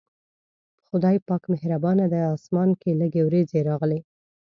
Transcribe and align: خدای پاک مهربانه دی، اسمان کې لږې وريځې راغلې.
خدای 0.87 1.17
پاک 1.27 1.43
مهربانه 1.53 2.05
دی، 2.13 2.21
اسمان 2.35 2.69
کې 2.81 2.97
لږې 3.01 3.21
وريځې 3.25 3.59
راغلې. 3.69 3.99